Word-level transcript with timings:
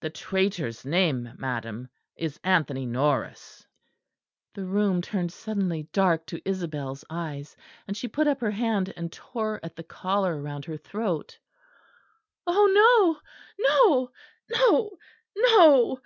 "The 0.00 0.10
traitor's 0.10 0.84
name, 0.84 1.34
madam, 1.38 1.88
is 2.16 2.40
Anthony 2.42 2.84
Norris." 2.84 3.64
The 4.54 4.64
room 4.64 5.00
turned 5.02 5.32
suddenly 5.32 5.84
dark 5.92 6.26
to 6.26 6.42
Isabel's 6.44 7.04
eyes; 7.08 7.56
and 7.86 7.96
she 7.96 8.08
put 8.08 8.26
up 8.26 8.40
her 8.40 8.50
hand 8.50 8.92
and 8.96 9.12
tore 9.12 9.60
at 9.62 9.76
the 9.76 9.84
collar 9.84 10.36
round 10.42 10.64
her 10.64 10.76
throat. 10.78 11.38
"Oh 12.44 12.66
no, 12.74 13.20
no, 13.56 14.10
no, 14.58 14.96
no!" 15.36 16.00